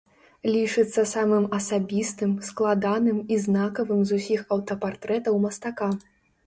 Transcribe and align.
Лічыцца 0.53 1.03
самым 1.11 1.45
асабістым, 1.59 2.33
складаным 2.49 3.17
і 3.35 3.39
знакавым 3.45 4.01
з 4.13 4.21
усіх 4.23 4.39
аўтапартрэтаў 4.59 5.33
мастака. 5.47 5.95